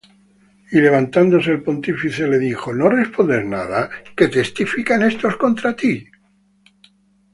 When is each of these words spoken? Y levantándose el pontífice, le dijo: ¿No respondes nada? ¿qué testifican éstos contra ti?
Y 0.71 0.81
levantándose 0.81 1.51
el 1.51 1.61
pontífice, 1.61 2.27
le 2.27 2.39
dijo: 2.39 2.73
¿No 2.73 2.89
respondes 2.89 3.45
nada? 3.45 3.87
¿qué 4.15 4.29
testifican 4.29 5.03
éstos 5.03 5.37
contra 5.37 5.75
ti? 5.75 6.07